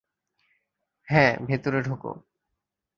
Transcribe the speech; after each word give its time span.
হ্যাঁ, 1.07 1.33
ভেতরে 1.47 1.79
ঢোকো। 1.81 2.11